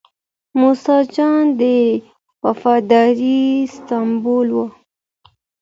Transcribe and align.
موسی 0.59 0.97
جان 1.13 1.43
د 1.59 1.61
وفادارۍ 2.45 3.43
سمبول 3.87 4.47
و. 4.53 4.57